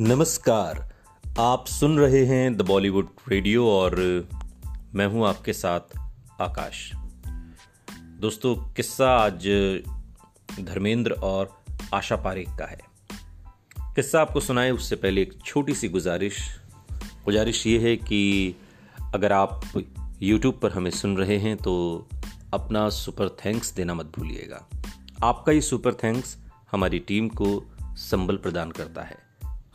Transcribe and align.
नमस्कार। 0.00 0.94
आप 1.38 1.66
सुन 1.66 1.98
रहे 1.98 2.26
हैं 2.26 2.56
द 2.56 2.62
बॉलीवुड 2.62 3.08
रेडियो 3.28 3.68
और 3.68 3.96
मैं 4.94 5.06
हूँ 5.06 5.26
आपके 5.26 5.52
साथ 5.52 5.80
आकाश। 6.40 6.92
दोस्तों, 8.20 8.72
किस्सा 8.72 9.10
आज 9.10 9.48
धर्मेंद्र 10.60 11.12
और 11.12 11.64
आशा 11.94 12.16
पारेख 12.16 12.48
का 12.48 12.66
है। 12.66 12.80
किस्सा 13.82 14.20
आपको 14.20 14.40
सुनाए, 14.40 14.70
उससे 14.70 14.96
पहले 14.96 15.22
एक 15.22 15.38
छोटी 15.44 15.74
सी 15.74 15.88
गुजारिश। 15.88 16.60
गुजारिश 17.24 17.66
ये 17.66 17.78
है 17.78 17.96
कि 17.96 18.54
अगर 19.14 19.32
आप 19.32 19.60
YouTube 20.22 20.60
पर 20.62 20.72
हमें 20.72 20.90
सुन 20.90 21.16
रहे 21.16 21.38
हैं 21.38 21.56
तो 21.56 22.06
अपना 22.54 22.88
सुपर 22.88 23.28
थैंक्स 23.28 23.72
देना 23.72 23.94
मत 23.94 24.06
भूलिएगा। 24.06 24.68
आपका 25.24 25.52
ये 25.52 25.60
सुपर 25.60 25.94
थैंक्स 25.94 26.38
हमारी 26.72 26.98
टीम 26.98 27.28
को 27.28 27.64
संबल 27.82 28.36
प्रदान 28.36 28.70
करता 28.70 29.02
है। 29.02 29.27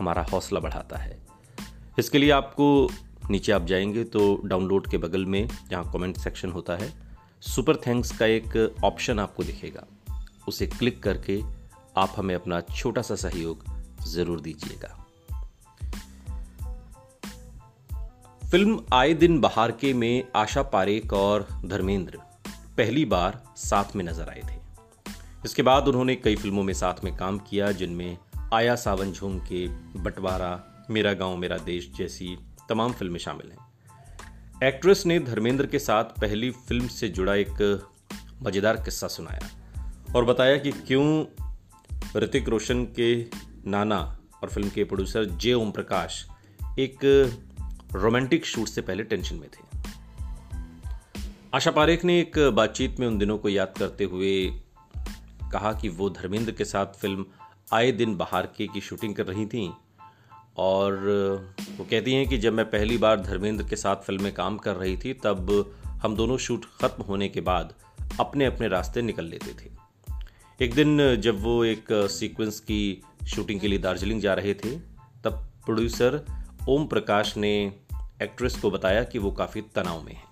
हमारा 0.00 0.26
हौसला 0.32 0.60
बढ़ाता 0.60 0.98
है। 0.98 1.18
इसके 1.98 2.18
लिए 2.18 2.30
आपको 2.30 2.90
नीचे 3.30 3.52
आप 3.52 3.64
जाएँगे 3.64 4.04
तो 4.04 4.40
डाउनलोड 4.44 4.86
के 4.86 4.98
बगल 4.98 5.26
में 5.26 5.48
जहाँ 5.70 5.90
कमेंट 5.92 6.16
सेक्शन 6.16 6.50
होता 6.50 6.76
है। 6.76 6.92
सुपर 7.40 7.76
थैंक्स 7.76 8.16
का 8.18 8.26
एक 8.26 8.76
ऑप्शन 8.84 9.18
आपको 9.18 9.44
दिखेगा। 9.44 9.86
उसे 10.48 10.66
क्लिक 10.66 11.02
करके 11.02 11.40
आप 11.96 12.14
हमें 12.16 12.34
अपना 12.34 12.60
छोटा 12.60 13.02
सा 13.02 13.14
सहयोग 13.14 13.64
ज़रूर 14.04 14.40
दीजिएगा। 14.40 14.96
फ़िल्म 18.50 18.80
आए 18.92 19.12
दिन 19.14 19.40
बहार 19.40 19.72
के 19.72 19.92
में 19.94 20.24
आशा 20.36 20.62
पारेख 20.62 21.12
और 21.12 21.46
धर्मेंद्र 21.64 22.18
पहली 22.76 23.04
बार 23.04 23.42
साथ 23.56 23.96
में 23.96 24.04
नज़र 24.04 24.28
आए 24.28 24.42
थे। 24.50 24.58
इसके 25.44 25.62
बाद 25.62 25.88
उन्होंने 25.88 26.16
कई 26.16 26.36
फ़िल्मों 26.36 26.62
में 26.62 26.74
साथ 26.74 27.04
में 27.04 27.16
काम 27.16 27.38
किया, 27.38 27.72
जिनमें 27.72 28.18
आया 28.54 28.74
सावन 28.76 29.12
झूम 29.12 29.38
के 29.38 29.68
बंटवारा, 30.00 30.86
मेरा 30.90 31.12
गाँव, 31.12 31.36
मेरा 31.36 31.56
देश 31.58 31.90
जैसी 31.96 32.38
तमाम 32.68 32.92
फ़िल्में 32.92 33.18
शामिल 33.18 33.50
हैं। 33.50 34.68
एक्ट्रेस 34.68 35.06
ने 35.06 35.18
धर्मेंद्र 35.18 35.66
के 35.66 35.78
साथ 35.78 36.04
पहली 36.04 36.50
फ़िल्म 36.50 36.88
से 36.88 37.08
जुड़ा 37.08 37.34
एक 37.34 37.82
मज़ेदार 38.42 38.76
किस्सा 38.76 39.08
सुनाया 39.08 39.50
और 40.16 40.24
बताया 40.24 40.56
कि 40.56 40.72
क्यों 40.72 41.24
ऋतिक 42.16 42.48
रोशन 42.48 42.84
के 42.84 43.26
नाना 43.70 44.18
और 44.42 44.48
फ़िल्म 44.48 44.68
के 44.68 44.84
प्रोड्यूसर 44.84 45.24
जे 45.24 45.54
ओम 45.54 45.70
प्रकाश 45.70 46.26
एक 46.78 46.98
रोमांटिक 47.92 48.46
शूट 48.46 48.68
से 48.68 48.80
पहले 48.80 49.02
टेंशन 49.02 49.36
में 49.36 49.48
थे। 49.48 49.68
आशा 51.54 51.70
पारेख 51.70 52.04
ने 52.04 52.20
एक 52.20 52.38
बातचीत 52.38 53.00
में 53.00 53.06
उन 53.06 53.18
दिनों 53.18 53.38
को 53.38 53.48
याद 53.48 53.74
करते 53.78 54.04
हुए 54.04 54.60
कहा 55.52 55.72
कि 55.72 55.88
वो 55.88 56.10
धर्मेंद्र 56.10 56.52
के 56.52 56.64
साथ 56.64 56.86
फ़िल्म 56.86 57.24
आए 57.72 57.90
दिन 57.92 58.16
बाहर 58.16 58.46
के 58.46 58.66
की 58.66 58.80
शूटिंग 58.80 59.14
कर 59.14 59.26
रही 59.26 59.46
थी 59.46 59.70
और 60.58 60.94
वो 61.78 61.84
कहती 61.84 62.12
हैं 62.12 62.26
कि 62.28 62.38
जब 62.38 62.52
मैं 62.52 62.64
पहली 62.70 62.96
बार 62.98 63.20
धर्मेंद्र 63.20 63.64
के 63.68 63.76
साथ 63.76 63.96
फ़िल्म 63.96 64.22
में 64.22 64.32
काम 64.34 64.56
कर 64.56 64.74
रही 64.76 64.96
थी, 64.96 65.12
तब 65.14 65.74
हम 66.02 66.16
दोनों 66.16 66.38
शूट 66.38 66.64
खत्म 66.80 67.02
होने 67.02 67.28
के 67.28 67.40
बाद 67.40 67.74
अपने 68.20 68.44
अपने 68.44 68.68
रास्ते 68.68 69.02
निकल 69.02 69.24
लेते 69.24 69.52
थे। 69.54 69.70
एक 70.60 70.74
दिन 70.74 71.16
जब 71.16 71.42
वो 71.42 71.64
एक 71.64 71.86
सीक्वेंस 72.10 72.60
की 72.60 73.02
शूटिंग 73.28 73.60
के 73.60 73.68
लिए 73.68 73.78
दार्जिलिंग 73.78 74.20
जा 74.20 74.34
रहे 74.34 74.54
थे, 74.54 74.76
तब 75.24 75.46
प्रोड्यूसर 75.64 76.24
ओम 76.68 76.86
प्रकाश 76.86 77.36
ने 77.36 77.52
एक्ट्रेस 78.22 78.56
को 78.56 78.70
बताया 78.70 79.02
कि 79.04 79.18
वो 79.18 79.30
काफ़ी 79.30 79.60
तनाव 79.74 80.02
में 80.02 80.14
है। 80.14 80.22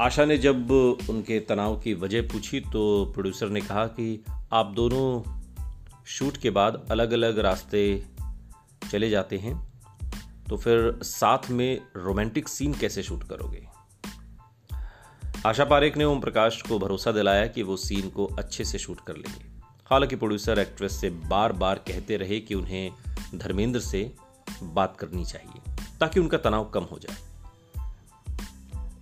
आशा 0.00 0.24
ने 0.24 0.38
जब 0.38 0.70
उनके 1.10 1.40
तनाव 1.40 1.80
की 1.80 1.94
वजह 1.94 2.22
पूछी 2.22 2.60
तो 2.60 2.82
प्रोड्यूसर 3.04 3.48
ने 3.48 3.60
कहा 3.60 3.86
कि 3.86 4.24
आप 4.52 4.72
दोनों 4.76 5.40
शूट 6.06 6.36
के 6.36 6.50
बाद 6.50 6.86
अलग 6.90 7.12
अलग 7.12 7.38
रास्ते 7.38 8.06
चले 8.92 9.10
जाते 9.10 9.38
हैं। 9.38 9.72
तो 10.48 10.56
फिर 10.56 10.98
साथ 11.02 11.50
में 11.50 11.80
रोमांटिक 11.96 12.48
सीन 12.48 12.74
कैसे 12.74 13.02
शूट 13.02 13.28
करोगे? 13.28 13.68
आशा 15.46 15.64
पारेख 15.64 15.96
ने 15.96 16.04
ओम 16.04 16.20
प्रकाश 16.20 16.62
को 16.62 16.78
भरोसा 16.78 17.12
दिलाया 17.12 17.46
कि 17.46 17.62
वो 17.62 17.76
सीन 17.76 18.10
को 18.10 18.26
अच्छे 18.26 18.64
से 18.64 18.78
शूट 18.78 19.00
कर 19.00 19.16
लेंगे। 19.16 19.44
हालाँकि 19.86 20.16
प्रोड्यूसर 20.16 20.58
एक्ट्रेस 20.58 20.92
से 20.92 21.10
बार 21.10 21.52
बार 21.52 21.78
कहते 21.78 22.16
रहे 22.16 22.40
कि 22.40 22.54
उन्हें 22.54 22.92
धर्मेंद्र 23.34 23.80
से 23.80 24.14
बात 24.62 24.96
करनी 24.96 25.24
चाहिए, 25.24 25.76
ताकि 26.00 26.20
उनका 26.20 26.38
तनाव 26.38 26.70
कम 26.70 26.82
हो 26.82 26.98
जाए। 26.98 27.16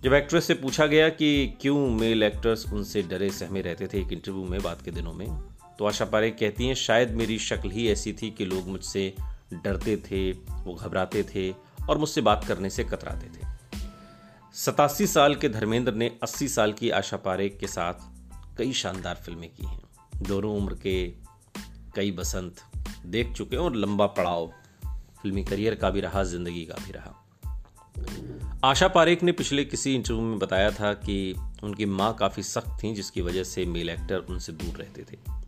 जब 0.03 0.13
एक्ट्रेस 0.13 0.45
से 0.45 0.53
पूछा 0.53 0.85
गया 0.85 1.09
कि 1.09 1.47
क्यों 1.61 1.89
मेल 1.89 2.23
एक्टर्स 2.23 2.73
उनसे 2.73 3.01
डरे, 3.01 3.29
सहमे 3.29 3.61
रहते 3.61 3.87
थे 3.87 4.01
एक 4.01 4.13
इंटरव्यू 4.13 4.45
में 4.45 4.61
बात 4.61 4.81
के 4.81 4.91
दिनों 4.91 5.13
में 5.13 5.27
तो 5.79 5.85
आशा 5.85 6.05
पारेख 6.05 6.35
कहती 6.39 6.67
हैं, 6.67 6.75
शायद 6.75 7.11
मेरी 7.11 7.39
शक्ल 7.39 7.69
ही 7.69 7.87
ऐसी 7.89 8.13
थी 8.13 8.29
कि 8.29 8.45
लोग 8.45 8.67
मुझसे 8.67 9.13
डरते 9.53 9.97
थे, 9.97 10.31
वो 10.31 10.73
घबराते 10.73 11.23
थे 11.23 11.51
और 11.89 11.97
मुझसे 11.97 12.21
बात 12.21 12.45
करने 12.45 12.69
से 12.69 12.83
कतराते 12.83 13.27
थे। 13.27 13.51
सतासी 14.53 15.07
साल 15.07 15.35
के 15.35 15.49
धर्मेंद्र 15.49 15.93
ने 15.93 16.11
अस्सी 16.23 16.47
साल 16.47 16.73
की 16.73 16.89
आशा 16.89 17.17
पारेख 17.17 17.57
के 17.59 17.67
साथ 17.67 17.93
कई 18.57 18.73
शानदार 18.73 19.15
फ़िल्में 19.15 19.49
की 19.49 19.65
हैं। 19.65 19.81
दोनों 20.21 20.55
उम्र 20.57 20.73
के 20.73 21.07
कई 21.95 22.11
बसंत 22.11 22.55
देख 23.05 23.33
चुके 23.33 23.55
हैं 23.55 23.63
और 23.63 23.75
लंबा 23.75 24.07
पड़ाव 24.07 24.51
फिल्मी 25.21 25.43
करियर 25.43 25.75
का 25.75 25.89
भी 25.89 26.01
रहा, 26.01 26.23
ज़िंदगी 26.23 26.65
का 26.65 26.75
भी 26.85 26.91
रहा। 26.91 27.19
आशा 28.63 28.87
पारेख 28.87 29.23
ने 29.23 29.31
पिछले 29.31 29.65
किसी 29.65 29.95
इंटरव्यू 29.95 30.23
में 30.23 30.39
बताया 30.39 30.71
था 30.71 30.93
कि 30.93 31.35
उनकी 31.63 31.85
माँ 31.85 32.13
काफ़ी 32.15 32.43
सख्त 32.43 32.77
थी, 32.83 32.93
जिसकी 32.93 33.21
वजह 33.21 33.43
से 33.43 33.65
मेल 33.65 33.89
एक्टर 33.89 34.25
उनसे 34.29 34.51
दूर 34.51 34.75
रहते 34.75 35.03
थे। 35.03 35.42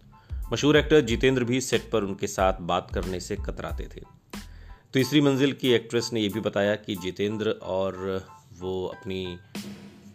मशहूर 0.54 0.78
एक्टर 0.78 1.02
जितेंद्र 1.02 1.44
भी 1.44 1.62
सेट 1.62 1.90
पर 1.92 2.04
उनके 2.04 2.28
साथ 2.28 2.54
बात 2.62 2.92
करने 2.94 3.20
से 3.20 3.36
कतराते 3.36 3.88
थे। 3.96 4.02
तीसरी 4.94 5.22
मंजिल 5.22 5.54
की 5.54 5.72
एक्ट्रेस 5.72 6.10
ने 6.14 6.20
यह 6.20 6.30
भी 6.34 6.40
बताया 6.40 6.76
कि 6.76 6.96
जितेंद्र 6.96 7.50
और 7.50 8.26
वो 8.60 8.86
अपनी 8.88 9.38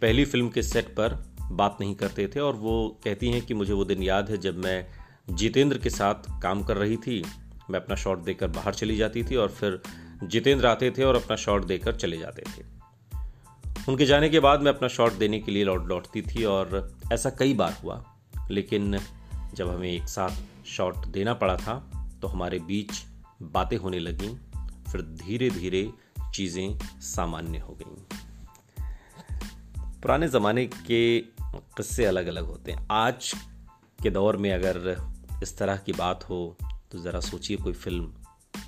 पहली 0.01 0.25
फ़िल्म 0.25 0.49
के 0.49 0.63
सेट 0.63 0.87
पर 0.87 1.13
बात 1.51 1.77
नहीं 1.81 1.95
करते 1.95 2.27
थे 2.27 2.39
और 2.39 2.55
वो 2.55 2.99
कहती 3.03 3.29
हैं 3.29 3.41
कि 3.41 3.53
मुझे 3.53 3.73
वो 3.73 3.85
दिन 3.85 4.03
याद 4.03 4.29
है 4.29 4.37
जब 4.37 4.57
मैं 4.57 4.87
जितेंद्र 5.29 5.77
के 5.77 5.89
साथ 5.89 6.41
काम 6.41 6.63
कर 6.63 6.77
रही 6.77 6.97
थी। 6.97 7.23
मैं 7.69 7.79
अपना 7.79 7.95
शॉट 7.95 8.23
देकर 8.23 8.47
बाहर 8.47 8.73
चली 8.73 8.97
जाती 8.97 9.23
थी 9.23 9.35
और 9.35 9.49
फिर 9.49 9.81
जितेंद्र 10.23 10.65
आते 10.65 10.91
थे 10.91 11.03
और 11.03 11.15
अपना 11.15 11.35
शॉट 11.35 11.65
देकर 11.65 11.95
चले 11.95 12.17
जाते 12.17 12.41
थे। 12.41 12.63
उनके 13.89 14.05
जाने 14.05 14.29
के 14.29 14.39
बाद 14.39 14.61
मैं 14.61 14.71
अपना 14.73 14.87
शॉट 14.87 15.13
देने 15.13 15.39
के 15.39 15.51
लिए 15.51 15.63
लौट 15.63 15.87
लौटती 15.87 16.21
थी 16.21 16.43
और 16.43 16.97
ऐसा 17.13 17.29
कई 17.29 17.53
बार 17.53 17.77
हुआ, 17.83 18.03
लेकिन 18.51 18.99
जब 19.55 19.69
हमें 19.69 19.89
एक 19.89 20.07
साथ 20.09 20.65
शॉट 20.67 21.05
देना 21.07 21.33
पड़ा 21.33 21.55
था 21.57 21.75
तो 22.21 22.27
हमारे 22.27 22.59
बीच 22.59 22.91
बातें 23.41 23.77
होने 23.77 23.99
लगीं, 23.99 24.35
फिर 24.83 25.01
धीरे 25.01 25.49
धीरे 25.49 25.89
चीज़ें 26.33 26.77
सामान्य 27.01 27.59
हो 27.59 27.77
गईं। 27.81 28.19
पुराने 30.01 30.27
ज़माने 30.27 30.65
के 30.67 31.19
किस्से 31.49 32.05
अलग 32.05 32.27
अलग 32.27 32.45
होते 32.45 32.71
हैं। 32.71 32.87
आज 32.91 33.31
के 34.03 34.09
दौर 34.09 34.37
में 34.37 34.51
अगर 34.53 34.95
इस 35.43 35.57
तरह 35.57 35.77
की 35.77 35.93
बात 35.93 36.23
हो 36.23 36.57
तो 36.91 36.99
ज़रा 36.99 37.19
सोचिए 37.19 37.57
कोई 37.57 37.73
फ़िल्म 37.73 38.05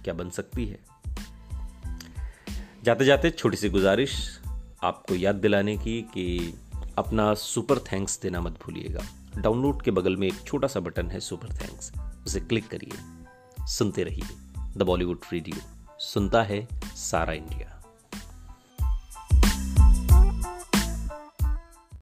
क्या 0.03 0.13
बन 0.13 0.29
सकती 0.29 0.65
है। 0.65 0.79
जाते 2.83 3.05
जाते 3.05 3.29
छोटी 3.29 3.57
सी 3.57 3.69
गुजारिश 3.69 4.39
आपको 4.83 5.15
याद 5.15 5.35
दिलाने 5.35 5.77
की 5.77 6.01
कि 6.13 6.53
अपना 6.97 7.33
सुपर 7.33 7.79
थैंक्स 7.91 8.19
देना 8.21 8.41
मत 8.41 8.59
भूलिएगा। 8.63 9.03
डाउनलोड 9.37 9.81
के 9.81 9.91
बगल 9.91 10.17
में 10.17 10.27
एक 10.27 10.41
छोटा 10.45 10.67
सा 10.67 10.79
बटन 10.79 11.07
है 11.07 11.19
सुपर 11.19 11.49
थैंक्स। 11.49 11.91
उसे 12.25 12.39
क्लिक 12.39 12.67
करिए, 12.67 12.97
सुनते 13.67 14.03
रहिए। 14.03 14.25
द 14.77 14.83
बॉलीवुड 14.83 15.19
रेडियो, 15.33 15.57
सुनता 15.99 16.43
है 16.43 16.67
सारा 16.95 17.33
इंडिया। 17.33 17.72